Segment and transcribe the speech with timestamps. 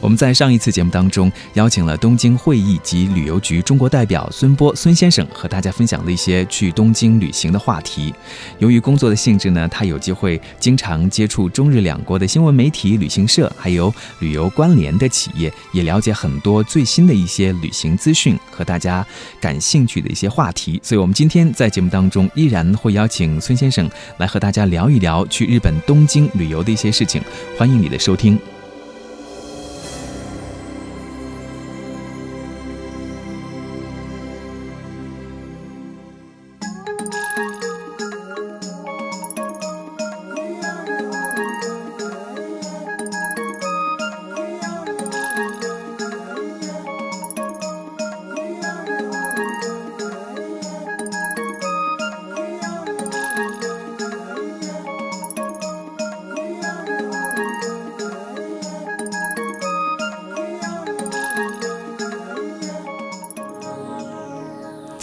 [0.00, 8.14] 我们在上一次节目当中邀请了东京会议及旅游局中国代表孙波孙先生，和大家分享了一些去东京旅行的话题。
[8.58, 19.04] 由于工作的性质呢，他有机会经常接触中日两国的新闻媒体、旅行社，还有旅游关联的企业，也了解很多最新的一些旅行资讯和大家
[19.40, 20.80] 感兴趣的一些话题。
[20.82, 27.22] 所以，我们今天在节目当中依然会邀请孙先生来和大家聊一聊去日本东京旅游的一些事情。
[27.58, 28.38] 欢迎你的收听。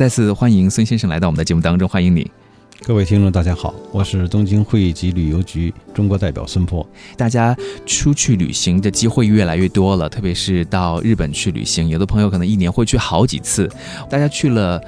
[0.06, 2.30] 再次欢迎孙先生来到我们的节目当中，欢迎你。
[2.84, 6.88] 各位听众，大家好，我是东京会议及旅游局中国代表孙波。
[7.17, 13.67] 大家出去旅行的机会越来越多了，特别是到日本去旅行，有的朋友可能一年会去好几次。
[14.08, 14.80] 大家去了。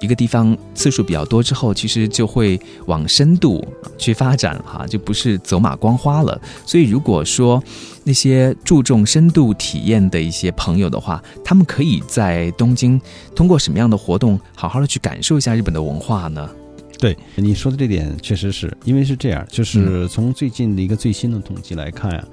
[0.00, 6.38] 一个地方次数比较多之后，其实就会往深度去发展哈，就不是走马观花了。
[6.66, 7.62] 所以，如果说
[8.02, 13.00] 那些注重深度体验的一些朋友的话，他们可以在东京
[13.34, 16.50] 通过什么样的活动，好好的去感受一下日本的文化呢？
[16.98, 22.24] 对你说的这点，确实是因为是这样，就是从最近的一个最新的统计来看呀，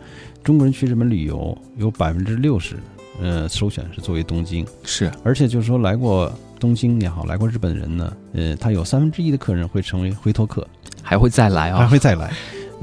[0.43, 2.75] 中国人去日本旅游有百分之六十，
[3.21, 6.31] 呃，首选是作为东京，是，而且就是说来过。
[6.61, 10.65] 东京也好，来过日本人呢，呃，他有三分之一的客人会成为回头客，
[11.01, 12.31] 还会再来啊，还会再来。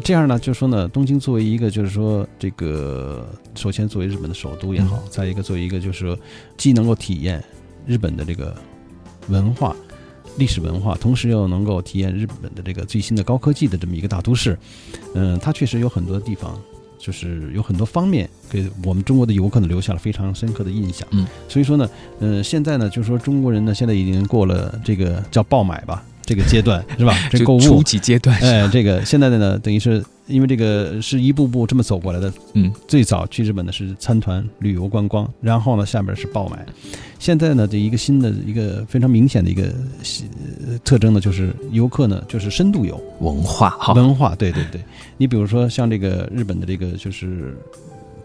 [0.02, 3.24] 这样呢，就说呢，东京作为一个，就是说这个，
[3.54, 6.18] 首先作为日本的首都也好，再一个作为一个，就是说
[6.56, 7.42] 既能够体验
[7.86, 8.52] 日本的这个
[9.28, 9.76] 文化、
[10.36, 14.58] 历史文化，同时又能够体验日本的这个最新的高科技的这么一个大都市，
[15.14, 16.60] 嗯，它确实有很多地方。
[16.98, 21.06] 就是有很多方面给我们中国的游客呢留下了非常深刻的印象。
[21.12, 21.88] 嗯，所以说呢，
[22.20, 27.14] 呃，现在呢，就是说中国人呢，现在已经过了这个叫爆买吧这个阶段，是吧？
[27.30, 28.36] 这购物初级阶段。
[28.40, 30.04] 哎，这个现在的呢，等于是。
[30.28, 36.64] 因为这个是一步步这么走过来的，嗯，最早去日本的是参团旅游观光，然后呢，下边是爆买，
[37.18, 39.72] 现在呢，这一个新的一个非常明显的一个
[40.84, 44.80] 特征呢，就是游客呢，就是深度游，文化哈，文化，对对对，
[45.16, 47.56] 你比如说像这个日本的这个就是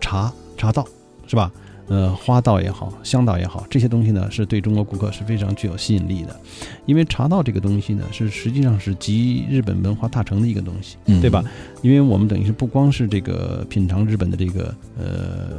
[0.02, 0.86] 茶茶道，
[1.26, 1.52] 是吧？
[1.88, 6.40] 呃，花道也好，香道也好，这些东西呢，是对中国顾客是非常具有吸引力的。
[6.86, 11.44] 因为茶道这个东西呢，是实际上是集日本文化大成的一个东西，对吧？
[11.82, 15.58] 因为我们等于是不光是这个品尝日本的这个呃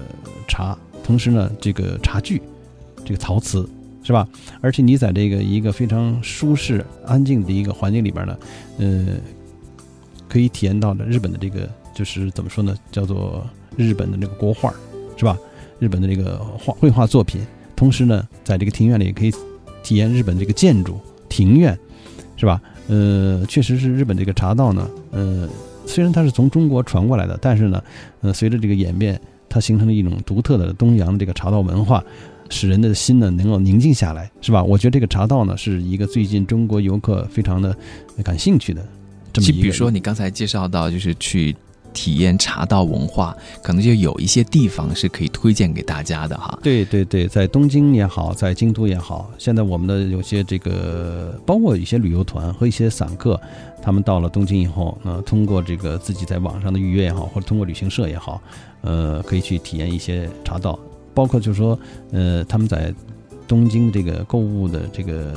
[0.49, 2.41] 茶，同时呢，这个茶具，
[3.05, 3.69] 这个陶瓷，
[4.03, 4.27] 是吧？
[4.63, 8.39] 而且你在这个一个非常舒适、安静的一个环境里边呢，
[8.79, 9.07] 呃，
[10.27, 12.75] 可以体验到的日本的这个就是怎么说呢？
[12.91, 13.47] 叫做
[13.77, 14.73] 日本的那个国画，
[15.17, 15.37] 是吧？
[15.79, 17.41] 日本的这个画绘画作品，
[17.75, 19.33] 同时呢，在这个庭院里也可以
[19.83, 20.99] 体验日本这个建筑
[21.29, 21.79] 庭院，
[22.37, 22.61] 是吧？
[22.89, 25.49] 呃，确实是日本这个茶道呢，呃，
[25.87, 27.83] 虽然它是从中国传过来的，但是呢，
[28.21, 32.05] 呃，随着这个演变，它形成了一种独特的东洋这个茶道文化，
[32.51, 34.63] 使人的心呢能够宁静下来，是吧？
[34.63, 37.77] 我觉得这个茶道呢是一个最近中国游客非常的
[38.23, 38.87] 感兴趣的
[39.33, 39.63] 这么一个。
[39.63, 41.55] 比如说你刚才介绍到，就是去。
[41.95, 46.59] 体验茶道文化，可能就有一些地方是可以推荐给大家的哈。
[46.63, 53.41] 对对对，在东京也好，在京都也好，现在我们的有些这个，包括一些旅游团和一些散客，
[53.81, 58.43] 他们到了东京以后，呃，通过这个自己在网上的预约也好，或者通过旅行社也好，
[58.83, 60.79] 呃，可以去体验一些茶道，
[61.15, 61.79] 包括就是说，
[62.11, 62.93] 呃，他们在
[63.47, 65.35] 东京这个购物的这个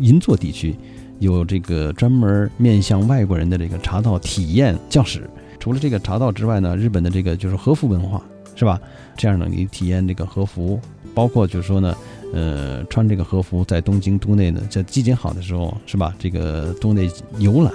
[0.00, 0.74] 银座地区，
[1.18, 5.28] 有这个专门面向外国人的这个茶道体验教室。
[5.62, 8.20] 除了这个茶道之外呢，日本的这个就是和服文化，
[8.56, 8.80] 是吧？
[9.16, 10.80] 这样呢，你体验这个和服，
[11.14, 11.96] 包括就是说呢，
[12.34, 16.12] 呃，穿这个和服在东京都内呢，在季节好的时候，是吧？
[16.18, 17.72] 这个都内游览，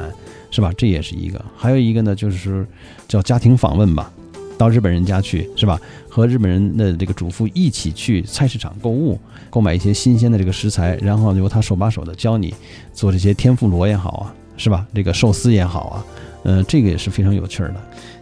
[0.51, 0.69] 是吧？
[0.77, 1.41] 这也是一个。
[1.55, 2.67] 还有一个呢，就是
[3.07, 4.11] 叫家庭访问吧，
[4.57, 5.79] 到日本人家去，是吧？
[6.09, 9.17] 和日本人的这个主妇一起去菜市场购物，
[9.49, 12.53] 购买一些新鲜的这个食材，然后由他手把手的教你
[12.91, 14.85] 做这些天妇罗也好啊，是吧？
[14.93, 16.05] 这个寿司也好啊，
[16.47, 17.75] 呃，这个也是非常有趣儿的。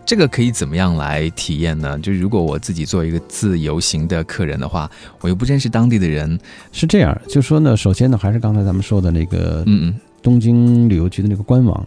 [0.03, 1.97] 这个可以怎么样来体验呢？
[1.99, 4.89] 就如果我自己做一个自由行的客人的话，
[5.21, 6.39] 我又不认识当地的人，
[6.71, 11.85] 是这样，就说呢，首先呢，还是刚才咱们说的那个，嗯嗯，东京旅游局的那个官网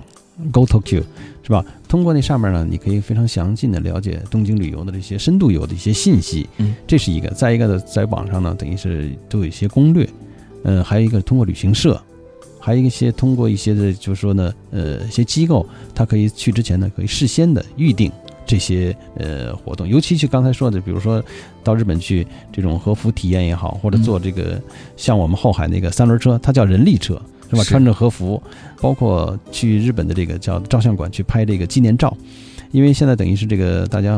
[0.53, 1.03] ，Go Tokyo，
[1.43, 1.65] 是吧？
[1.89, 7.29] 通过那上面呢，你可以非常详尽的了解东京旅游的这些深度游的一些信息，嗯，这是一个。
[7.31, 10.09] 再一个呢，在网上呢，等于是都有一些攻略，
[10.63, 12.01] 嗯，还有一个通过旅行社，
[12.69, 18.13] 还有一些通过一些的，就是说呢，呃，一些机构，它可以去之前呢，可以事先的预定。
[18.45, 21.23] 这些呃活动，尤其是刚才说的，比如说
[21.65, 24.61] 到日本去这种和服体验也好，或者坐这个
[24.99, 27.19] 像我们后海那个三轮车，它叫人力车，
[27.49, 27.65] 是吧？
[27.65, 28.43] 穿着和服，
[28.83, 32.15] 包括去日本的这个叫照相馆去拍这个纪念照，
[32.71, 34.15] 因为现在等于是这个大家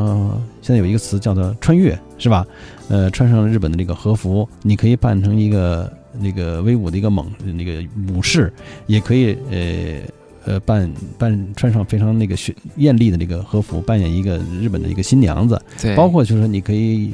[0.61, 2.45] 现在有一个词叫做穿越，是吧？
[2.89, 8.51] 呃，穿上日本的这个和服，你可以扮成一个那个威武的一个猛那个武士，
[8.87, 10.01] 也可以呃。
[10.43, 15.61] 呃，扮扮穿上非常那个炫艳丽的那个和服，扮演一个日本的一个新娘子。
[15.79, 17.13] 对，包括就是说，你可以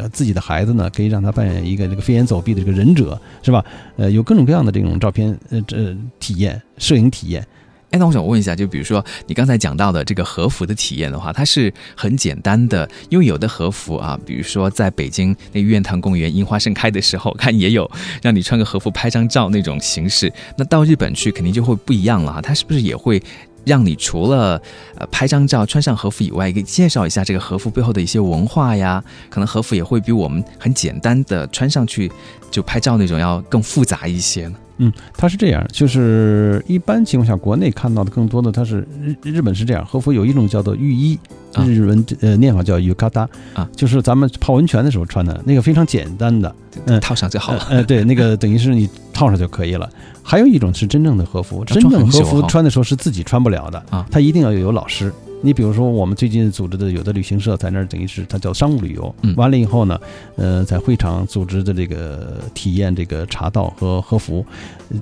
[0.00, 3.64] 呃，自己的孩子呢，可以让他扮演一个这个飞檐走壁的这个忍者，是吧？
[3.94, 7.46] 呃，有各种各样的这种照片呃这体验，摄影体验。
[7.94, 17.88] 哎，那我想问一下，就比如说你刚才讲到的这个和服的体验的话，它是很简单的，因为有的和服啊，比如说在北京那玉渊潭公园樱花盛开的时候，看也有
[18.20, 20.32] 让你穿个和服拍张照那种形式。
[20.58, 23.22] 那到日本去肯定就会不一样了哈，它是不是也会
[23.64, 24.60] 让你除了
[24.96, 29.00] 呃拍张照、穿上和服以外，给介绍一下这个和服背后的一些文化呀？
[29.30, 32.10] 可能和服也会比我们很简单的穿上去
[32.50, 34.56] 就拍照那种要更复杂一些呢？
[34.78, 41.18] 嗯，它是这样，就是一般情况下，国内看到的更多的，它是日日本是这样，和服有一种叫做浴衣，
[41.66, 46.54] 日文呃念法叫 yukata 啊，就是咱们泡温泉的时候穿的那个非常简单的，
[46.86, 49.88] 嗯，套上就好了，呃，对，那个 等于是你套上就可以了。
[50.22, 55.12] 还有一种是真正的和服，真正和服穿的时候是自己穿不了的啊，它一定要有老师。
[55.44, 59.14] 你比如说，我们最近组织的有的旅行社在那儿，等于是它叫商务旅游。
[59.36, 60.00] 完了以后呢，
[60.36, 64.42] 呃，在会场组织的这个体验这个茶道和和服，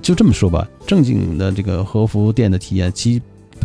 [0.01, 3.21] 就这么说吧，正经的这个和服店的体验，其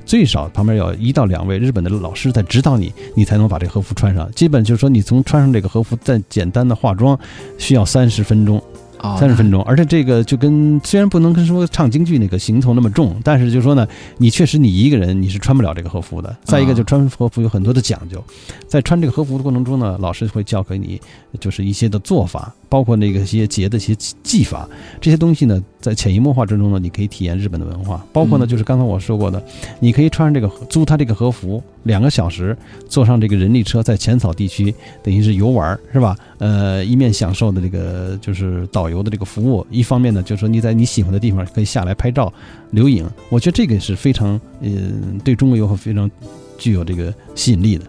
[0.07, 4.31] 最少旁边有一到两位日本的老师在指导你，你才能把这和服穿上。
[4.31, 7.19] 基本就是说，你从穿上这个和服，再简单的化妆，
[7.59, 8.63] 需要三十分钟。
[9.19, 13.87] 三十分钟，而且这个就跟虽然不能跟说唱京剧那个行头那么重，但是就说呢，
[14.19, 16.37] 你确实你一个人你是穿不了这个和服的。
[16.45, 18.23] 再一个，就穿和服有很多的讲究，
[18.67, 21.01] 在穿这个和服的过程中呢，老师会教给你
[21.39, 24.69] 就是一些的做法，包括那个一些节的一些技法，
[25.01, 28.05] 这些东西呢，在潜移默化之中呢，你可以体验日本的文化。
[28.13, 29.41] 包括呢，就是刚才我说过的，
[29.79, 32.57] 你可以穿上这个租他这个和服两个小时，
[32.89, 34.75] 坐上这个人力车在浅草地区
[35.05, 36.17] 等于是游玩是吧？
[36.39, 38.89] 呃，一面享受的这个就是导。
[38.89, 42.33] 游的这个服务，一方面呢，就是说你在你喜欢的地方可以下来拍照、
[42.71, 46.11] 留影，我觉得这个是非常，嗯，对中国游客非常
[46.57, 47.85] 具有这个吸引力的。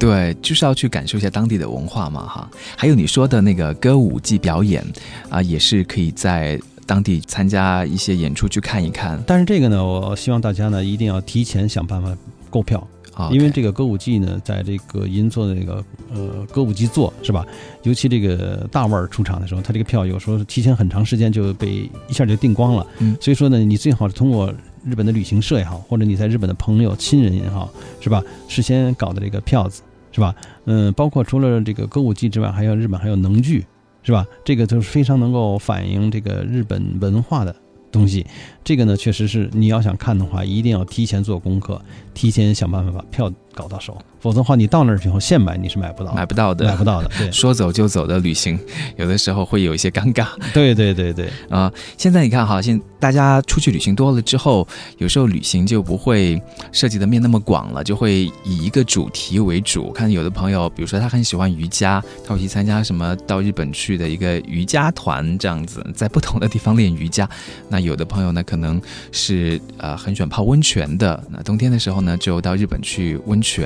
[0.00, 2.50] 对，就是要去感受一下当地的文化嘛，哈。
[2.74, 4.82] 还有你说的那个歌舞伎表演
[5.28, 9.22] 啊，也是可以在当地参加一些演出去看一看。
[9.26, 12.16] 但是这个呢，我希望大家呢一定要提前想办法
[12.48, 13.28] 购票啊。
[13.30, 17.46] 因为这个歌舞伎呢，在这个银座的那个呃歌舞伎座是吧？
[17.82, 22.86] 尤其这个大腕儿出场的时候，他这个票有时候提前很长时间就被一下就订光了。
[23.00, 24.50] 嗯，所以说呢，你最好是通过
[24.82, 27.70] 日本的旅行社也好，或者你在日本的朋友亲人也好，
[28.00, 28.22] 是吧？
[28.48, 30.34] 事先搞的这个票子是吧？
[30.64, 33.64] 嗯，包括除了这个歌舞伎之外，还有日本还有能剧
[34.02, 34.26] 是吧？
[34.44, 37.54] 这个就是非常能够反映这个日本文化的。
[37.92, 38.24] 东西，
[38.62, 41.80] 这个呢，确实是你要想看的话，一定要提前做功课，
[42.14, 43.96] 提前想办法把票搞到手。
[44.20, 47.10] 否则的话，你到那儿之后现买你是买不到，买不到的，买不到的。
[47.16, 48.58] 对， 说走就走的旅行，
[48.96, 50.26] 有的时候会有一些尴尬。
[50.52, 51.72] 对对对对啊！
[51.96, 56.40] 现在你看哈，现大家出去旅行多了之后，有时候旅行就不会
[56.70, 59.90] 涉及的面那么广了，就会以一个主题为主。
[59.90, 67.26] 看有的朋友，比如说他很喜欢瑜伽，他会去参加什么到日本去的一个瑜伽团，这样子在不同的地方练瑜伽。
[67.70, 73.64] 那有的朋友呢，可能是呃很喜欢泡温泉的，那冬天的时候呢，就到日本去温泉。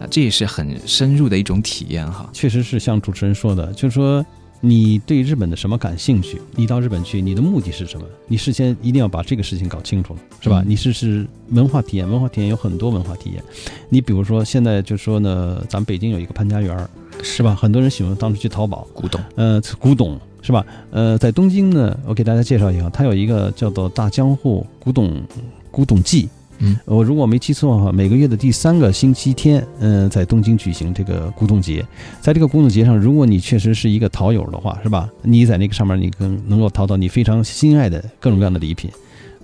[0.00, 2.30] 啊，这也是很深入的一种体验哈。
[2.32, 4.24] 确实是像主持人说的，就是说
[4.60, 8.06] 你对日本的什么感兴趣，你到日本去，你的目的是什么？
[8.26, 10.62] 你事先一定要把这个事情搞清楚了，是吧？
[10.66, 13.42] 你是是文化体验，文化体验有很多文化体验。
[13.90, 16.88] 你比如说现在就说呢，咱们北京有一个潘家园，
[17.22, 17.54] 是吧？
[17.54, 20.66] 很多人喜欢当时去淘宝古董，呃，古董是吧？
[20.90, 25.22] 呃，在东京呢，我给大家介绍一下，它有一个叫做大江户古董
[25.70, 26.28] 古董记。
[26.58, 31.84] 嗯，我如果没记错的话，每个月的第三个星期天，嗯、在东京举行这个古董节。
[32.20, 35.08] 在这个古董节上，如果你确实是一个淘友的话，是吧？
[35.22, 38.90] 你在那个上面，你更能够淘到你非常心爱的各种各样的礼品，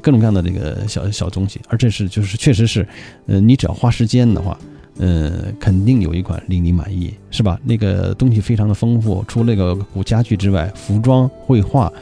[0.01, 2.87] 各种各样的这个小小东西，而这是就是确实是，
[3.27, 4.57] 呃，你只要花时间的话。
[4.99, 7.59] 嗯，肯定有一款令你满意，是吧？
[7.65, 11.93] 那个东西非常的丰富，除那个古家具之外，服装、绘画、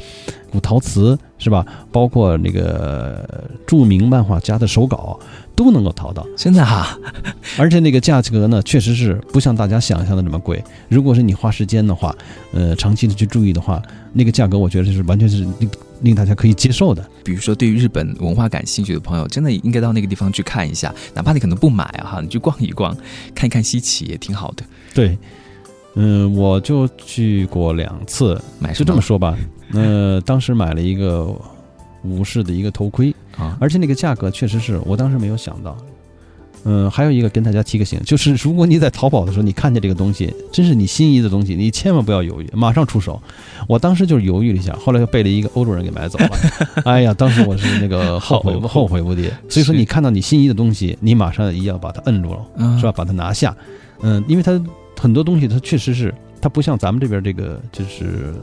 [0.56, 1.66] 古陶瓷，是吧？
[1.92, 3.28] 包括那个
[3.66, 5.20] 著名漫画家的手稿
[5.54, 6.26] 都能够淘到。
[6.34, 6.98] 现在哈，
[7.58, 10.64] 而且那个价格呢，确实是不像大家想象的那么贵。
[10.88, 12.16] 如果是你花时间的话，
[12.52, 13.82] 呃，长期的去注意的话，
[14.14, 15.70] 那个价格我觉得是完全是令
[16.00, 17.06] 令大家可以接受的。
[17.22, 22.96] 比如说对于日本文化感兴趣的朋友，真的应该到那个地方去看一下，哪怕你可能不买啊哈，你去逛一逛，
[23.34, 24.64] 看一看稀奇也挺好的。
[24.94, 25.18] 对，
[25.96, 29.36] 嗯，我就去过两次，买什就这么说吧。
[29.72, 31.34] 呃，当时买了一个
[32.02, 35.76] 武士的一个头盔，啊，而且那个价格确实是我当时没有想到。
[36.68, 43.22] 嗯，还有一个跟大家提个醒，就是如果你在淘宝的时候，你看见这个东西，真是你心仪的东西，你千万不要犹豫，马上出手。
[43.68, 46.30] 我当时就是犹豫了一下，后来又被了一个欧洲人给买走了。
[46.84, 49.30] 哎呀，当时我是那个后悔后后悔不迭。
[49.48, 52.44] 所以说，你看到你心仪的东西，你马上一定要把它摁住了。
[52.56, 52.90] 嗯是吧？
[52.90, 53.56] 把它拿下，
[54.02, 54.60] 嗯，因为它
[54.98, 58.34] 很多东西它确实是，它不像咱们这边这个就是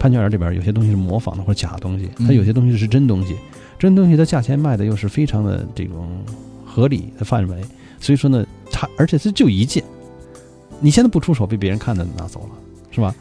[0.00, 3.36] 潘家园这边有些东西是模仿的或者假东西，它嗯有些东西是真东西，
[3.78, 6.08] 真东西它价钱卖的又是非常的这种
[6.64, 7.60] 合理的范围，
[8.00, 9.84] 所以说呢，它而且它就一件，
[10.80, 12.50] 你现在不出手被别人看的拿走了，
[12.90, 13.14] 是吧？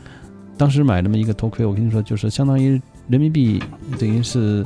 [0.58, 3.62] 当时买这么一个头盔，我跟你说，就是相当于人民币
[4.00, 4.66] 等于是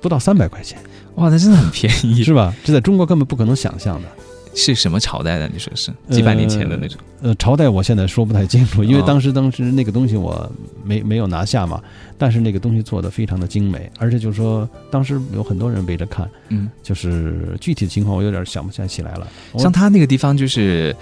[0.00, 0.78] 不到三百块钱，
[1.16, 2.54] 哇，那真的很便宜，是吧？
[2.64, 4.08] 这在中国根本不可能想象的。
[4.56, 5.46] 是什么朝代的？
[5.52, 6.98] 你说是几百年前的那种？
[7.20, 10.50] 呃，朝代我现在说不太清楚，因为哦当时当时那个东西我
[10.82, 11.80] 没没有拿下嘛，
[12.16, 19.26] 但是那个东西做的非常的精美，而且就是说当时有很多人围着看，嗯，就是具体的情况我有点想不起来起来了。
[19.58, 20.94] 像他那个地方，就是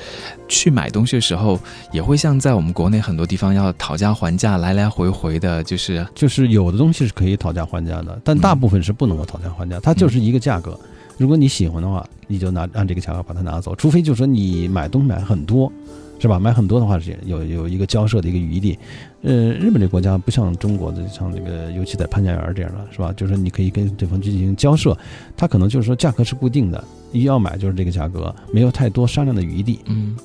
[0.49, 1.59] 去买东西的时候，
[1.93, 10.79] 也会像在我们国内很多地方要讨价还价，来来回回的，就是就是有的东西是可以讨价还价的，但大部分是不能够讨价还价，它就是一个价格。
[11.17, 15.71] 如果你喜欢的话，你就拿按这个价格把它拿走，除非就是说你买东西买很多，
[16.19, 16.39] 是吧？
[16.39, 18.79] 买很多的话是有有一个交涉的一个余地。
[19.23, 23.13] 呃，日本这国家不像中国的，像这个尤其在潘家园这样的，是吧？
[23.17, 24.97] 就是说你可以跟对方去进行交涉，
[25.37, 29.81] 他可能就是说价格是固定的，一要买就是这个价格，没有太多商量的余地。
[29.87, 30.17] 嗯，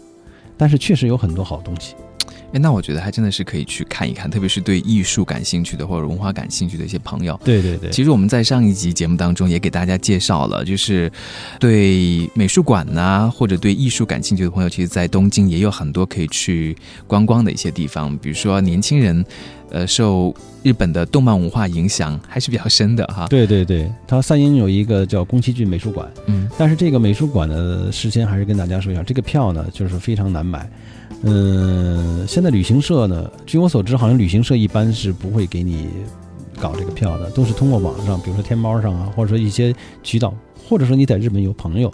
[0.57, 1.95] 但是确实有很多好东西。
[2.51, 7.39] 哎，那我觉得还真的是可以去看一看，特别是对艺术感兴趣的或者文化感兴趣的一些朋友。
[7.43, 11.11] 对对对，其实我们在上一集节目当中也给大家介绍了，就是
[11.59, 16.75] 对美术馆呐、或者对艺术感兴趣的朋友，其实，在东京也有很多可以去
[17.05, 18.17] 观光的一些地方。
[18.17, 19.23] 比如说，年轻人，
[19.69, 23.27] 呃，受日本的动漫文化影响还是比较深的哈。
[23.27, 26.09] 对对对，它三鹰有一个叫宫崎骏美术馆。
[26.25, 30.67] 嗯但是这个美术馆的，事先还是跟大家说一下，这个票呢就是非常难买。
[31.21, 35.89] 嗯，现在旅行社呢，据我所知，好像旅行社一般是不会给你
[36.61, 40.33] 搞这个票的，都是通过网上，比如说天猫上啊，或者说一些渠道，
[40.67, 41.93] 或者说你在日本有朋友，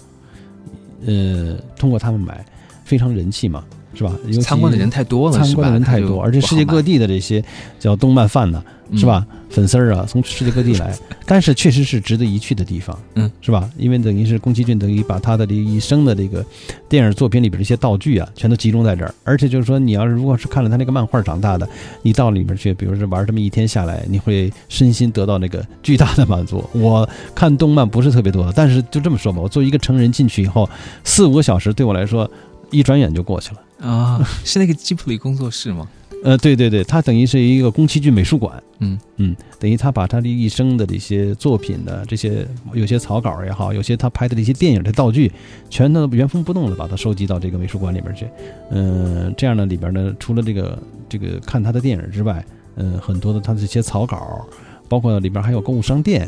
[1.05, 2.45] 呃，通过他们买，
[2.83, 3.63] 非常人气嘛，
[3.95, 4.13] 是吧？
[4.27, 7.43] 因为参观的人太多了，参观的人是吧太多，而且世界各，地的这些
[7.79, 9.05] 叫动漫饭呢，地是？
[9.05, 9.25] 吧？
[9.47, 10.93] 粉丝儿啊，从世界各地来，
[11.25, 13.69] 但是确实是值得一去的地方，嗯，是吧？
[13.77, 16.45] 因为等于是宫崎骏等于把他的这一生的这个
[16.89, 21.65] 电影作品里边这些道具啊，全都集中在这儿，而且就是说，你要是如果是看了他那个漫画长大的，
[22.01, 26.61] 你到里面去，比如说玩这么一天下来，你会身心得到那个巨大的满足。
[26.73, 30.69] 我看动漫不是特别多的，但是就这么说吧，我作为一个成人进去以后，
[31.05, 32.29] 四五个小时对我来说，
[32.71, 33.61] 一转眼就过去了。
[33.79, 35.87] 啊， 是那个吉普里工作室吗？
[36.23, 45.31] 呃，对对对，它等于是一个宫崎骏美术馆，嗯嗯，等于他把他的一生的这些作品的这些有些草稿也好，有些他拍的这些电影的道具，
[45.69, 48.27] 全都原封不动的把它收集到这个美术馆里面去。
[48.71, 52.43] 嗯、这样呢，里边呢，除了这个这个看他的电影之外，
[52.77, 54.47] 嗯、很多的他的这些草稿，
[54.89, 56.27] 包括里边还有购物商店，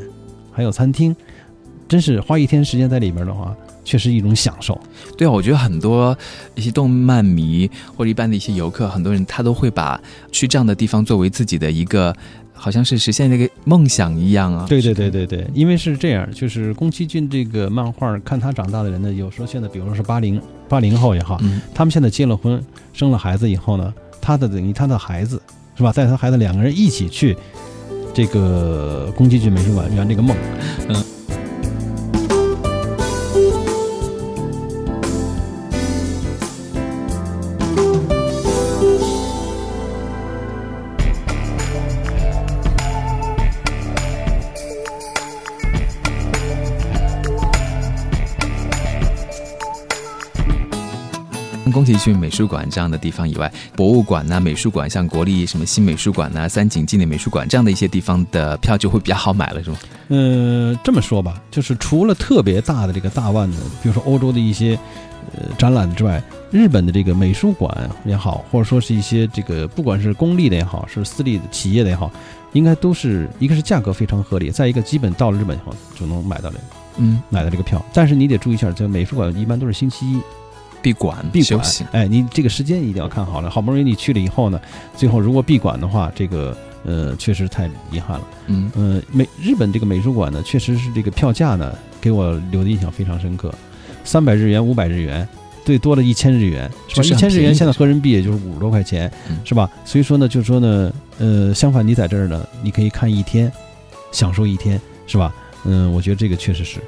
[0.51, 1.15] 还有餐厅，
[1.87, 3.55] 真是花一天时间在里边的话，
[3.87, 4.77] 确实一种享受。
[5.17, 6.15] 对啊，我觉得很多
[6.55, 9.97] 一些动漫迷或者一般的一些游客，很多人他都会把
[10.29, 12.13] 去这样的地方作为自己的一个，
[12.51, 14.65] 好像是实现那个梦想一样啊。
[14.67, 25.41] 对对对对对，因为是这样，就是宫崎骏这个漫画，看他长大的人呢，有时候现在比如说是八零八零后也好，嗯，他们现在结了婚，生了孩子以后呢，他的等于他的孩子
[25.77, 27.37] 是吧，带他孩子两个人一起去
[28.13, 30.35] 这个宫崎骏美术馆圆这个梦。
[30.87, 31.16] 宫
[51.93, 59.77] 崎骏美术馆这样的地方以外，博物馆呐、美术馆，像国立什么新美术馆呐、三井纪念美术馆这样的一些地方的票就会比较好买了，是吗？
[60.09, 64.77] 呃，这么说吧，就是除了特别大的这个大万的，比如说欧洲的一些
[65.33, 72.11] 呃展览之外，日本的这个美术馆也好，或者说是一些这个不管是公立的也好，是私立的企业的也好，
[72.53, 76.63] 应该都是一个是价格非常合理，再一个基本到了日本以后就能买到这个
[76.99, 77.83] 嗯，买到这个票。
[77.93, 80.21] 但是你得注意一下，这个美术馆一般都是星期一
[80.81, 83.49] 闭馆闭馆休息，，哎，你这个时间一定要看好了。
[83.49, 84.59] 好不容易你去了以后呢，
[84.95, 88.27] 最后如果闭馆的话，这个呃确实太遗憾了。
[88.47, 93.53] 嗯呃，美日本这个美术馆呢，确实是这个票价呢，给我留的印象非常深刻，
[94.03, 95.27] 三百日元、五百日元，
[95.65, 97.03] 最多的一千日元，是吧？
[97.03, 99.69] 一千日元现在合人民币也就是五十多块钱，嗯是吧？
[99.83, 103.51] 所以说呢，就是说呢，呃，相反你在这儿呢，你可以看一天，
[104.11, 105.33] 享受一天，是吧？
[105.65, 106.79] 嗯，我觉得这个确实是，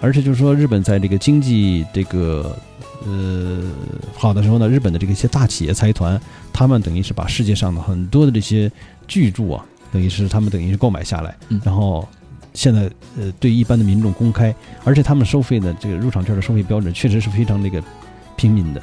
[0.00, 2.56] 而且就是说，日本在这个经济这个
[3.04, 3.62] 呃
[4.14, 6.20] 好的时候呢，日本的这个一些大企业财团，
[6.52, 8.70] 他们等于是把世界上的很多的这些
[9.06, 12.08] 巨著啊，等于是他们等于是购买下来，嗯然后
[12.54, 17.82] 现在呃对一般的民众公开，而且他们收费的这个入场券的收费标准确实是非常那个
[18.36, 18.80] 平民的，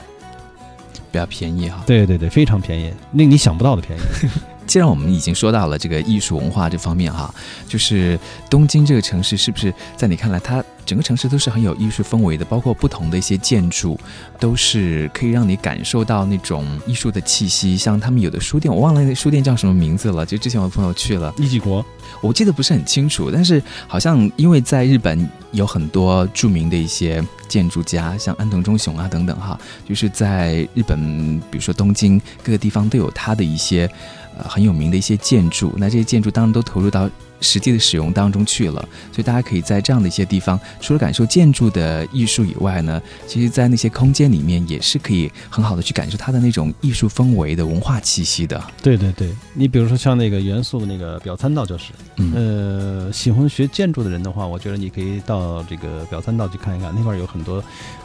[1.12, 1.84] 比较便宜哈。
[1.86, 4.02] 对对对，非常便宜，令你想不到的便宜。
[4.66, 7.34] 既然我们已经说到了这个艺术文化这方面哈，
[7.68, 8.18] 就是
[8.50, 14.00] 东京这个城市是不是在你看来，它整个城市都是很有艺术氛围的，包括不同的一些建筑，
[14.40, 17.76] 都是可以让你感受到那种艺术的气息。
[17.78, 21.86] 像他们有的书店，我忘了那书店叫什么名字了，就之前我朋友去了，一级国，
[22.22, 33.90] 我记得不是很清楚，但是好像因为在日本有很多著名的一些建筑家，像安藤忠雄啊等等哈，就是在日本，比如说东京各个地方都有他的一些
[34.38, 37.10] 呃很有名的一些建筑，那这些建筑当然都投入到
[37.44, 38.82] 实际的使用当中去了，
[39.12, 48.60] 所以大家可以在这样的一些地方，除了感受建筑的艺术以外呢，其实在那些空间里面也是可以很好的去感受它的那种艺术氛围的文化气息的。
[48.82, 57.62] 对对对，你比如说像那个元素的那个表参道就是，嗯呃，喜欢学建筑的人的话，我觉得你可以到这个表参道去看一看，那块儿有很多，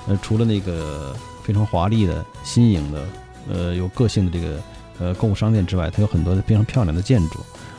[0.08, 3.08] 呃，除了那个非常华丽的、新颖的，
[3.48, 4.60] 呃，有个性的这个
[4.98, 7.38] 呃购物商店之外，它有很多非常漂亮的建筑。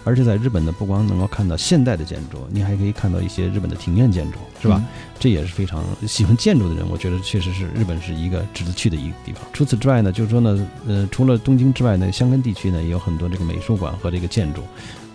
[0.10, 4.78] 而且在日本呢，不光能够看到现代的建筑，你还可以看到一些日本的庭院建筑，是吧？
[4.80, 4.86] 嗯
[5.20, 9.42] 这也是非常喜欢建筑的人，我觉得确实是日本是一个值得去的一个地方。
[9.52, 14.62] 除此之外呢，就是说呢，呃，除了东京之外呢，香根地区呢也有很多这个美术馆和这个建筑，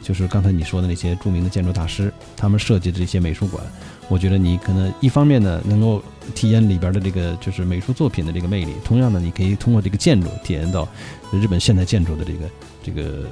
[0.03, 3.65] 就是刚才你说的那些著名的建筑大师，他们设计的这些美术馆，
[4.11, 6.03] 我觉得你可能一方面呢能够
[6.35, 10.87] 体验里边的这个就是美术作品的这个魅力，同样呢，你可以通过这个建筑体验到
[11.33, 12.51] 日本现代建筑的这个
[12.83, 13.27] 这个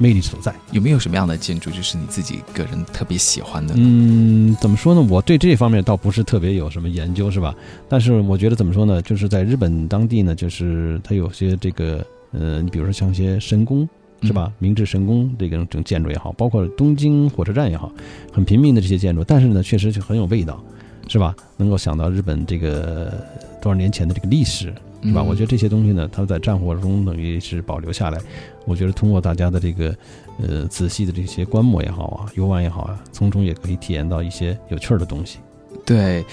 [0.00, 0.52] 魅力所在。
[0.72, 3.74] 有没有什么样的建筑，就是你自己个人特别喜欢的？
[3.76, 5.06] 嗯，怎么说呢？
[5.10, 7.54] 我对这方面倒不是特别有什么研究，是吧？
[7.86, 9.02] 但是我觉得怎么说呢？
[9.02, 13.86] 就是在日本当地呢，就是它有些这个呃，你比如说像一些神宫，
[14.22, 14.50] 是吧？
[14.58, 17.92] 明治神宫这个这种建筑也好，包括东京火车站也好，
[18.32, 20.62] 很平民的这些建筑，但是呢，确实就很有味道，
[21.08, 21.34] 是吧？
[21.56, 23.12] 能够想到日本这个
[23.60, 25.22] 多少年前的这个历史，是吧？
[25.22, 28.18] 嗯我觉得这些东西呢，它在战火中等于是保留下来。
[28.66, 29.96] 我觉得通过大家的这个
[30.42, 35.38] 呃仔细的这些观摩也好啊，游玩也好啊，从中也可以体验到一些有趣儿的东西。
[35.86, 36.24] 对，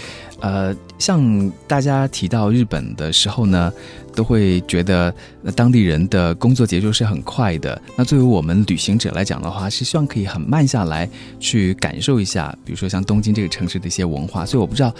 [0.41, 3.71] 呃，像大家提到日本的时候呢，
[4.13, 7.80] 都会觉得呃当地人的工作节奏是很快的。
[7.95, 14.45] 那作为我们旅行者来讲的话，是希望可以很慢下来，去感受一下，比如说像东京这个城市的一些文化。
[14.45, 14.93] 所以我不知道，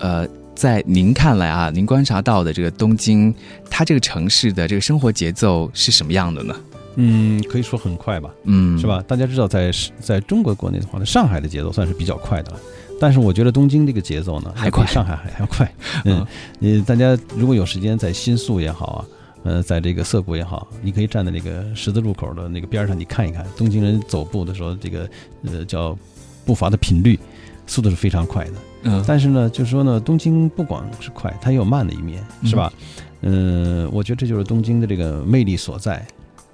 [0.00, 3.34] 呃，在您看来啊，您观察到的这个东京，
[3.70, 6.54] 它这个城市的这个生活节奏是什么样的呢？
[6.96, 8.86] 嗯，可以说很快吧，嗯，是？
[8.86, 9.02] 吧？
[9.08, 12.60] 大家知道在，在中国国内的话呢，上海的节奏算是比较快的了。
[13.00, 15.74] 但是我觉得东京这个节奏呢，还快比上海还还要快。
[16.04, 16.24] 嗯，
[16.60, 19.04] 呃，大家如果有时间在新宿也好啊，
[19.44, 25.08] 呃，在这个涩谷也好，你可以站在那个十字路口的那个边儿上，你看一看东京人走步的时候，这个
[25.44, 25.96] 呃叫
[26.44, 27.18] 步伐的频率，
[27.66, 28.52] 速度是非常快的。
[28.84, 32.72] 嗯，但是呢，就是说呢，东京不光是快，它也有慢的一面，是吧？
[33.20, 36.04] 嗯、我觉得这就是东京的这个魅力所在，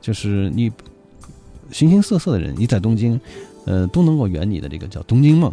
[0.00, 0.70] 就是你
[1.72, 3.18] 形形色色的人，你在东京，
[3.64, 5.50] 呃，都能够圆你的这个叫东京梦，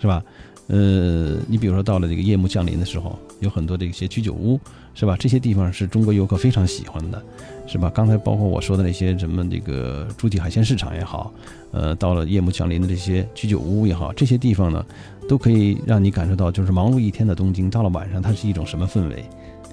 [0.00, 0.22] 是吧？
[0.66, 4.60] 呃，你比如说到了这个夜幕降临的时候，有很多这些居酒屋，
[4.94, 5.16] 是吧？
[5.16, 7.22] 这些地方是中国游客非常喜欢的，
[7.68, 7.92] 是吧？
[7.94, 11.30] 刚才包括我说的那些什么这个主体海鲜市场也好，
[11.70, 14.84] 呃，到了夜幕降临的这些居酒屋也好，这些地方呢，
[15.28, 19.22] 都可以让你感受到，就是忙碌一天的东京，到了晚上它是一种什么氛围，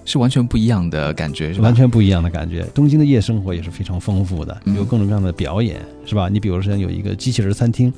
[0.04, 1.64] 是完全不一样的感觉，是吧？
[1.64, 2.66] 完全不一样的感觉。
[2.76, 6.28] 东京的夜生活也是非常丰富的，嗯有各种各样的表演，是吧？
[6.28, 7.92] 你比如说有一个机器人餐厅，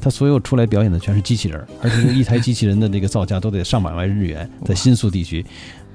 [0.00, 5.44] 它所有出来表演的全是机器人，而且一台机器人的这个造价都得上百万日元，在新宿地区。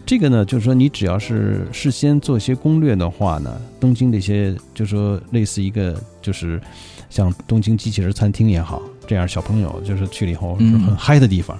[0.05, 6.61] 这个呢，就是说你只要是事先做一些攻略的话呢，东京这些就是说类似一个就是
[7.09, 11.57] 像东京机器人餐厅也好，这样小朋友就是去了以后是很嗨的地方，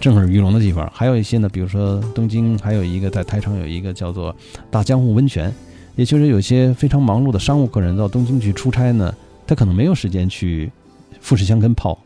[0.00, 0.90] 震耳欲聋的地方。
[0.92, 4.34] 还有一些呢，比如说东京还有一个在台场有一个叫做
[4.72, 5.54] 大江户温泉，
[5.94, 9.14] 也就是有些非常忙碌的商务客人到东京去出差呢，
[9.46, 10.68] 他可能没有时间去
[11.20, 11.96] 富士箱根泡，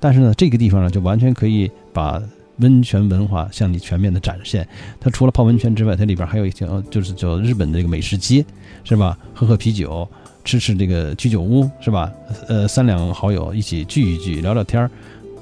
[0.00, 2.22] 但是呢，这个地方呢就完全可以把
[2.58, 4.66] 温泉文化向你全面的展现。
[5.00, 8.44] 它除了泡温泉之外，它里边还有一条就是叫日本的这个美食街，
[8.84, 9.18] 是吧？
[9.34, 10.08] 喝喝啤酒，
[10.44, 12.12] 吃吃这个居酒屋，是吧？
[12.48, 14.88] 呃，三两好友一起聚一聚，聊聊天，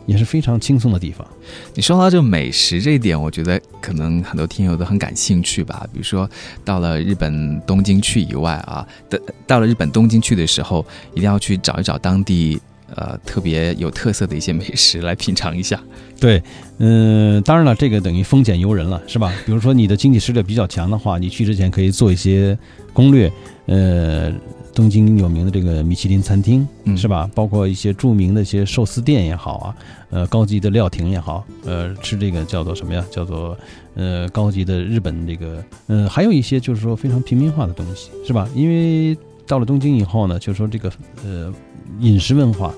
[0.07, 1.27] 也是非常轻松的地方。
[1.75, 5.87] 你说到这个美食这一点，我觉得可能很多听友都很感兴趣吧。
[5.93, 6.29] 比如说
[6.65, 12.61] 到了日本东京去以外啊，的到了日本东京去的时候，一定要去找一找当地
[12.97, 15.81] 呃特别有特色的一些美食来品尝一下。
[16.21, 16.43] 对，
[16.79, 19.33] 嗯、当然了，这个等于丰俭由人了，是吧？
[19.45, 22.57] 比如说你的经济实力比较强的话，你去之前可以做一些
[22.93, 23.31] 攻略，
[23.67, 24.33] 呃，
[24.73, 27.29] 东京有名的这个米其林餐厅，嗯是吧？
[27.35, 29.77] 包括一些著名的一些寿司店也好啊，
[30.11, 33.05] 呃，高级的料亭也好，呃，吃这个叫做什么呀？
[33.11, 33.59] 叫做
[33.95, 38.49] 呃高级的日本这个，呃，还有一些就是说非常平民化的东西，是吧？
[38.55, 40.91] 因为到了东京以后呢，就是说这个
[41.25, 41.53] 呃
[42.01, 42.73] 饮食文化。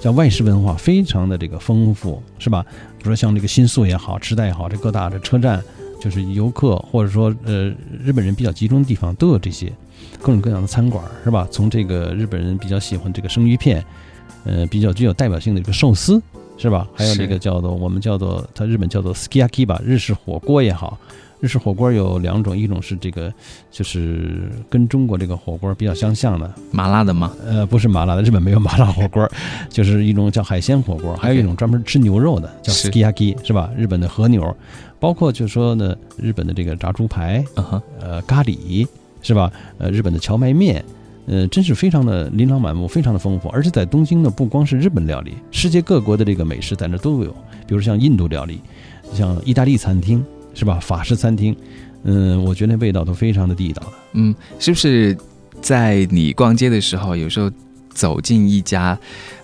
[0.00, 2.64] 叫外食文化非常的这个丰富，是吧？
[2.98, 5.60] 比如说像这个新宿也好，池袋也好，这各大的车站，
[6.00, 9.72] 就是游客或者说呃日本人比较集中的地方，都有这些
[10.22, 11.48] 各种各样的餐馆，是吧？
[11.50, 13.84] 从这个日本人比较喜欢这个生鱼片，
[14.44, 16.22] 呃，比较具有代表性的这个寿司，
[16.56, 16.86] 是吧？
[16.94, 20.96] 还有是这个叫做我们叫做它日本叫做 sukiyaki 吧，日式火锅也好。
[21.40, 23.32] 日式火锅有两种，一种是这个，
[23.70, 27.32] 就是跟中国这个火锅比较相像的，麻辣的吗？
[27.46, 29.28] 呃，不是麻辣的，日本没有麻辣火锅，
[29.70, 33.70] 就是一种叫海鲜火锅，还有一种专门吃牛肉的，叫是 sukiyaki，是吧？
[33.76, 34.56] 日本的和牛，
[34.98, 37.44] 包括就是说呢，日本的这个炸猪排，
[38.00, 38.86] 呃，咖喱，
[39.22, 39.50] 是吧？
[39.78, 40.84] 呃，日本的荞麦面，
[41.26, 43.48] 呃，真是非常的琳琅满目，非常的丰富。
[43.50, 47.30] 而且在东京呢，不光是日本料理，世界各国的这个美食在那都有，
[47.66, 48.60] 比如像印度料理，
[49.12, 50.24] 像意大利餐厅，
[50.58, 50.80] 是吧？
[50.80, 51.54] 法式餐厅，
[52.02, 53.92] 嗯，我觉得那味道都非常的地道的。
[54.14, 55.16] 嗯，是不是
[55.62, 57.48] 在你逛街的时候，有时候
[57.90, 58.98] 走进一家，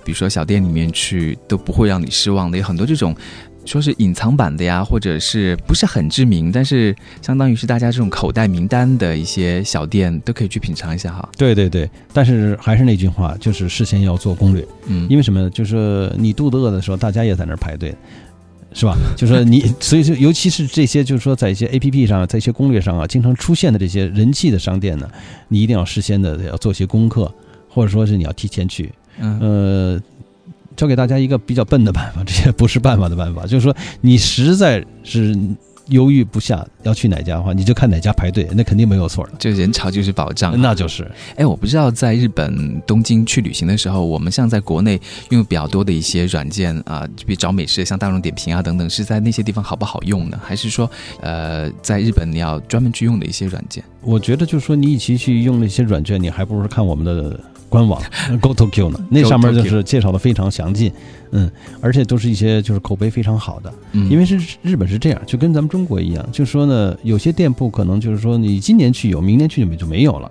[0.04, 2.58] 比如说小店里面去，都不会让你失望的？
[2.58, 3.14] 有很多这种。
[3.66, 11.26] 说是隐藏版的呀，或者是不是很知名，但是相当于是大家这种口袋名单的一些小店，都可以去品尝一下哈。
[11.38, 14.62] 对对对，但是还是那句话，就是事先要做攻略。
[14.84, 15.48] 嗯，因为什么呢？
[15.48, 17.94] 就是你肚子饿的时候，大家也在那儿排队，
[18.74, 18.96] 是吧？
[19.16, 25.08] 就说你，所以说，尤其是这些，就是说，在一些 A P P 上，在一些攻略上啊，经常出现的这些人气的商店呢，
[25.48, 27.32] 你一定要事先的要做些功课，
[27.68, 28.92] 或者说是你要提前去。
[29.20, 30.02] 嗯呃，
[30.76, 35.38] 教给大家一个比较笨的办法，这些不是办法的办法，就是说你实在是
[35.88, 39.32] 犹豫不下要去哪家的话，你就看哪家排队，那肯定没有错的。
[39.38, 40.60] 就人潮就是保障。
[40.60, 50.40] 那就是哎，我不知道在日本东京去旅行的时候，我们像在国内用比较多的一些软件啊，就比如找美食，像大众点评啊等等，是在那些地方好不好用呢？
[50.42, 53.84] 还是说，呃，在日本你要专门去用的一些软件？
[54.00, 57.38] 我觉得就是说，你与其去用那些软件，你还不如看我们的
[57.74, 58.00] 官网
[58.40, 59.00] Go Tokyo 呢。
[59.10, 60.92] 那上面就是介绍的非常详尽，
[61.32, 63.74] 嗯，而且都是一些就是口碑非常好的。
[63.90, 70.30] 嗯，因为是日本是这样，就跟咱们中国一样，就说呢，有些店铺可能就是说你今年去有，明年去就没就没有了。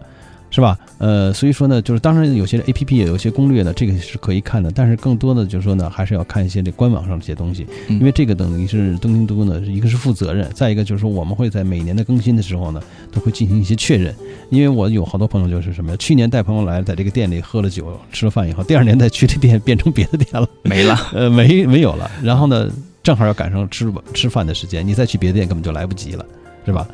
[0.54, 0.78] 是吧？
[1.00, 12.80] 呃，所以说呢，就是当然有些 A P P 也有些攻略的，这个是可以看的，但是更多的就是说呢，还是要看一些这官网上这些东西，嗯因为这个等于是东京都呢，一个是负责任，再一个就是说我们会在每年的更新的时候呢，
[13.12, 14.14] 都会进行一些确认。
[14.52, 20.96] 因为我有好多朋友就是什么呀，去年带朋友来，在这个店里喝了酒，吃了饭以后，第二年再去这店变成别的店了，没了。
[21.14, 22.70] 呃，没没有了，然后呢，
[23.02, 26.24] 正好要赶上吃吃饭的时间，你再去别的店根本就来不及了，
[26.64, 26.88] 是吧？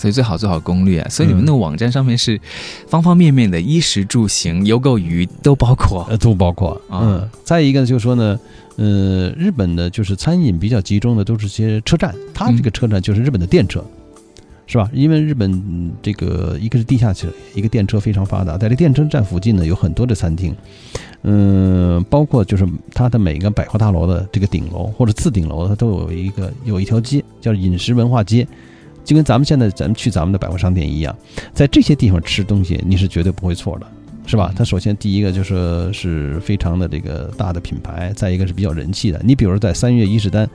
[0.00, 1.06] 所以最好做好攻略。
[1.10, 2.40] 所以你们那个网站上面是
[2.88, 6.06] 方方面面的，衣食住行、游购娱都包括。
[6.08, 6.70] 呃，都包括。
[6.88, 8.40] 啊嗯，再一个就是说呢，
[8.76, 13.84] 呃，日本的就是餐饮比较集中的都是些车站，它这个车站就是日本的电车。
[14.66, 14.88] 是吧？
[14.92, 20.54] 因为日本嗯这个一个是地下车，一个电车非常发达，在这电车站附近呢有很多的餐厅，
[21.22, 28.46] 嗯，包括就是它的每个百货大楼的这个顶楼或者次顶楼，它都有一个有一条街叫饮食文化街，
[29.04, 31.16] 就跟咱们现在咱们去咱们的百货商店一样，
[31.52, 33.86] 在这些地方吃东西你是绝对不会错的。
[34.26, 34.52] 是吧？
[34.54, 39.20] 它首先第一个就是是非常的这个大的品牌，再一个是比较人气的。
[39.24, 40.48] 你比如在三月伊势丹，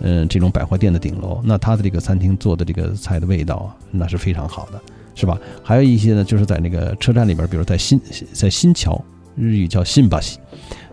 [0.00, 4.80] 嗯、这种百货店的顶楼，那它的这个餐厅做的这个菜的味道啊，那是非常好的，
[5.14, 5.38] 是吧？
[5.62, 8.00] 还有一些呢，就是在那个车站里边，比如在新
[8.32, 8.98] 在新桥，
[9.36, 10.38] 日语叫新巴西，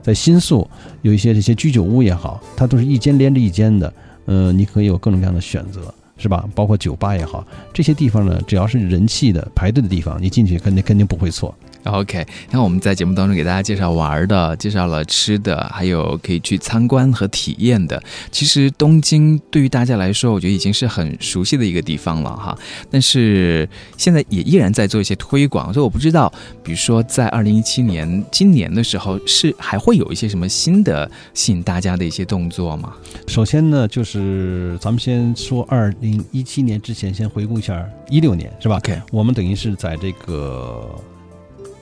[0.02, 0.68] 在新宿
[1.04, 3.94] 有一些这些居酒屋也好，它都是一间连着一间的，
[4.26, 5.94] 嗯，你可以有各种各样的选择。
[6.18, 6.48] 是吧？
[6.56, 11.54] 包括酒吧也好，这些地方呢，只要是人气的排队的地方，你进去肯定肯定不会错。
[11.86, 18.02] OK，那我们在节目当中给大家介绍玩的，介绍了吃的，还有可以去参观和体验的。
[18.32, 22.58] 其实东京对于大家来说，我觉得已经是很熟悉的一个地方了哈。
[22.90, 26.32] 但是现在也依然在做一些推广，所以我不知道，
[26.64, 32.94] 比如说在二零一七年今年的时候，是还会有一些什么新的吸引大家的一些动作吗？
[33.28, 40.90] 首先呢，就是咱们先说二零一七年之前，先回顾一下一六年，是吧？OK，我们等于是在这个。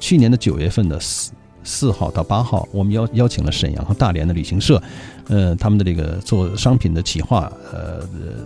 [0.04, 1.32] 去年的九月份的四
[1.64, 4.84] 四号到八号，我们邀邀请了沈阳和大连的旅行社，
[5.30, 8.02] 呃，他们的这个做商品的企划，呃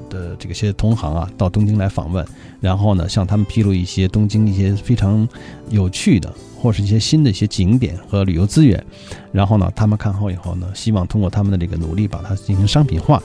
[0.07, 2.23] 的这个些同行啊，到东京来访问，
[2.59, 5.27] 然后呢，向他们披露一些东京一些非常
[5.71, 8.85] 有趣的，或是一些新的一些景点和旅游资源，
[9.31, 13.19] 然后呢，他们看好以后呢，希望通过他们的这个努力，把它进行商品化，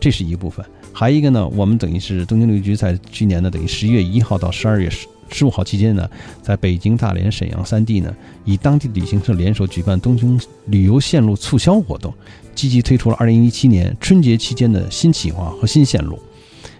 [0.00, 0.66] 这是一部分。
[0.92, 5.06] 还一个呢，我们等于是东京旅游局在去年呢，等于十一月一号到十二月十。
[5.30, 6.08] 十五号期间呢，
[6.42, 12.12] 在北京、大连、沈阳三地呢，以当地旅行社联手举办东京旅游线路促销活动，
[12.54, 16.18] 积极推出了二零一七年春节期间的新企划和新线路。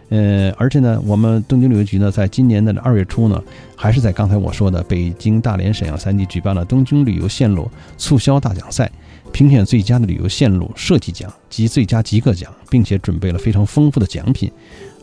[0.09, 3.43] 呃，而且呢，我们东京旅游局呢，在今年的二月初呢，
[3.75, 8.89] 还是在刚才我说的北京、大连、沈阳三地举办了东京旅游线路促销大奖赛，
[9.33, 14.51] 评选最佳的旅游线路设计奖及最佳极客奖，并且准备了非常丰富的奖品。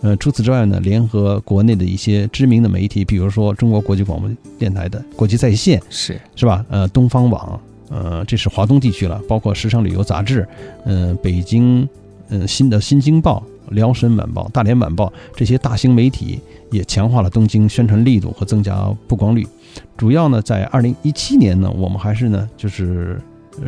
[0.01, 6.65] 呃，除此之外呢，联合国内的一些知名的媒体，比如说中国国际广播电台的国际在线，是是吧？
[6.69, 7.57] 呃，东方网，
[7.89, 10.45] 呃，这是华东地区了，包括时尚旅游杂志，
[10.83, 11.87] 嗯，北京，
[12.27, 18.75] 嗯，新的新京报、辽沈晚报、大连晚报这些大型媒体也强化了东京宣传力度和增加
[19.07, 19.47] 曝光率。
[19.95, 23.21] 主要呢，在二零一七年呢，我们还是呢，就是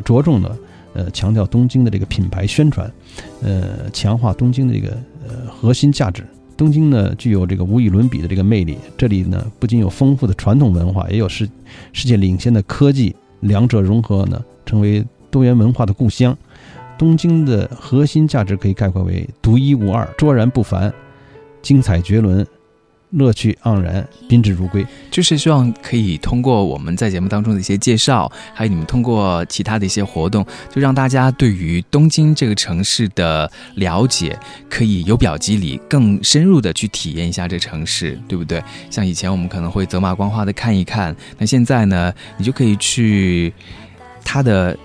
[0.04, 0.58] 着重的，
[0.94, 2.92] 呃，强调东京的这个品牌宣传，
[3.42, 4.98] 呃，强化东京的这个。
[5.28, 6.24] 呃，核心价值，
[6.56, 8.78] 东京呢具有这个无与伦比的这个魅力。
[8.96, 11.50] 这里呢不仅有丰富的传统文化，也有世
[11.94, 16.38] 世界领先的科技，两者融合呢，成为多元文化的故乡。
[16.96, 20.94] 东京的核心价值可以概括为独一无二、卓然不凡、
[21.64, 22.46] 精彩绝伦。
[23.16, 34.38] 乐趣盎然，宾至如归，就是希望可以通过我们在节目当中的一些介绍，还有你们通过其他的一些活动，就让大家对于东京这个城市的了解
[34.70, 38.64] 可以由表及里，更深入的去体验一下这城市，对不对？
[38.90, 43.54] 像以前我们可能会走马观花的看一看，那现在呢，你就可以去
[44.24, 44.78] 它的。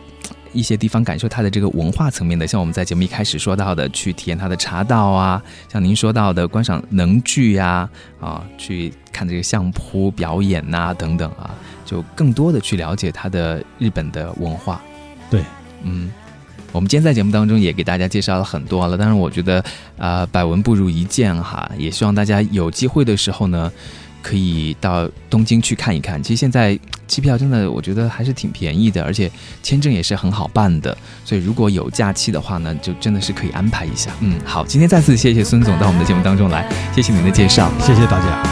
[0.53, 7.89] 一些地方感受它的这个文化层面的，像我们在节目一开始说到的，去体验它的茶道啊，像您说到的观赏能剧呀，
[8.21, 14.81] 啊，去看这个相扑表演呐等等啊，就更多的去了解它的日本的文化。
[15.31, 15.45] 对，
[15.83, 16.11] 嗯，
[16.73, 19.65] 我们今天在节目当中也给大家介绍了很多了，但是我觉得
[19.97, 23.71] 啊，百闻不如一见哈，也希望大家有机会的时候呢。
[24.23, 26.23] 可以到东京去看一看。
[26.23, 29.31] 其实现在机票真的，我觉得还是挺便宜的，而且
[29.63, 30.97] 签证也是很好办的。
[31.25, 34.11] 所以如果有假期的话呢，就真的是可以安排一下。
[34.21, 38.50] 嗯，好，今天再次谢谢孙总到我们的节目当中来，谢谢您的介绍，谢谢大家。